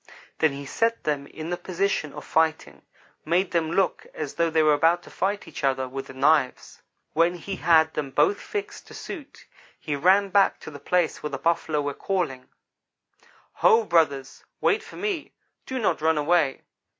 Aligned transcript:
Then 0.39 0.53
he 0.53 0.65
set 0.65 1.03
them 1.03 1.27
in 1.27 1.51
the 1.51 1.57
position 1.57 2.11
of 2.13 2.25
fighting; 2.25 2.81
made 3.23 3.51
them 3.51 3.71
look 3.71 4.07
as 4.15 4.33
though 4.33 4.49
they 4.49 4.63
were 4.63 4.73
about 4.73 5.03
to 5.03 5.11
fight 5.11 5.47
each 5.47 5.63
other 5.63 5.87
with 5.87 6.07
the 6.07 6.15
knives. 6.15 6.81
When 7.13 7.35
he 7.35 7.57
had 7.57 7.93
them 7.93 8.09
both 8.09 8.41
fixed 8.41 8.87
to 8.87 8.95
suit, 8.95 9.45
he 9.79 9.95
ran 9.95 10.29
back 10.29 10.59
to 10.61 10.71
the 10.71 10.79
place 10.79 11.21
where 11.21 11.29
the 11.29 11.37
Buffalo 11.37 11.81
were 11.83 11.93
calling: 11.93 12.49
"'Ho! 13.57 13.83
brothers, 13.83 14.43
wait 14.59 14.81
for 14.81 14.95
me 14.95 15.33
do 15.67 15.77
not 15.77 16.01
run 16.01 16.17
away. 16.17 16.63